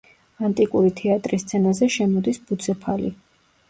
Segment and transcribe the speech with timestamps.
[0.47, 3.19] ანტიკური თეატრის სცენაზე შემოდის ბუცეფალი.